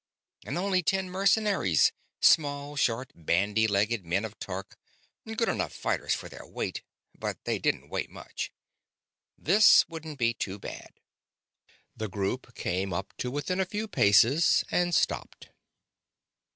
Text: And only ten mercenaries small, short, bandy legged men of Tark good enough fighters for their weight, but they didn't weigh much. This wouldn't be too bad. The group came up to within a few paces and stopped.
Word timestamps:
And 0.47 0.57
only 0.57 0.81
ten 0.81 1.11
mercenaries 1.11 1.91
small, 2.21 2.75
short, 2.75 3.11
bandy 3.13 3.67
legged 3.67 4.03
men 4.03 4.25
of 4.25 4.39
Tark 4.39 4.75
good 5.27 5.47
enough 5.47 5.71
fighters 5.71 6.15
for 6.15 6.27
their 6.27 6.43
weight, 6.43 6.81
but 7.15 7.37
they 7.45 7.59
didn't 7.59 7.87
weigh 7.89 8.07
much. 8.07 8.51
This 9.37 9.87
wouldn't 9.87 10.17
be 10.17 10.33
too 10.33 10.57
bad. 10.57 10.99
The 11.95 12.09
group 12.09 12.55
came 12.55 12.91
up 12.91 13.15
to 13.17 13.29
within 13.29 13.59
a 13.59 13.65
few 13.67 13.87
paces 13.87 14.63
and 14.71 14.95
stopped. 14.95 15.49